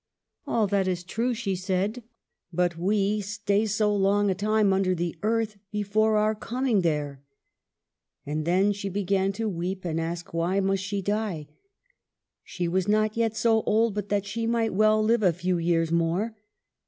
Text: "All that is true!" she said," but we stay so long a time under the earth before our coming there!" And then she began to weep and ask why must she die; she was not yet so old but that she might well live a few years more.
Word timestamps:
"All 0.47 0.65
that 0.65 0.87
is 0.87 1.03
true!" 1.03 1.31
she 1.35 1.55
said," 1.55 2.01
but 2.51 2.75
we 2.75 3.21
stay 3.21 3.67
so 3.67 3.95
long 3.95 4.31
a 4.31 4.33
time 4.33 4.73
under 4.73 4.95
the 4.95 5.15
earth 5.21 5.57
before 5.71 6.17
our 6.17 6.33
coming 6.33 6.81
there!" 6.81 7.21
And 8.25 8.43
then 8.43 8.71
she 8.71 8.89
began 8.89 9.31
to 9.33 9.47
weep 9.47 9.85
and 9.85 10.01
ask 10.01 10.33
why 10.33 10.59
must 10.59 10.81
she 10.81 11.03
die; 11.03 11.49
she 12.43 12.67
was 12.67 12.87
not 12.87 13.15
yet 13.15 13.37
so 13.37 13.61
old 13.67 13.93
but 13.93 14.09
that 14.09 14.25
she 14.25 14.47
might 14.47 14.73
well 14.73 15.03
live 15.03 15.21
a 15.21 15.31
few 15.31 15.59
years 15.59 15.91
more. 15.91 16.35